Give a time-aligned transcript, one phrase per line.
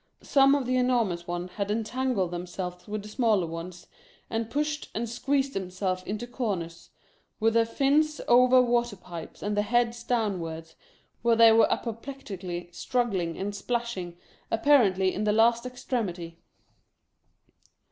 [0.23, 3.85] Some of the enormous ones had entangled themselves with the smaller ones,
[4.31, 6.89] and pushed and squeezed themselves into corners,
[7.39, 10.75] with their fins over water pipes, and their heads down wards,
[11.21, 14.17] where they were apoplecticaUy struggling and splashing,
[14.49, 16.39] apparently in the last extremity.